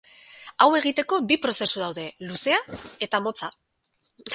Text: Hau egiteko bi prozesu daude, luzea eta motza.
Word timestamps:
Hau 0.63 0.67
egiteko 0.77 1.19
bi 1.33 1.37
prozesu 1.45 1.85
daude, 1.85 2.09
luzea 2.31 2.59
eta 3.09 3.25
motza. 3.29 3.57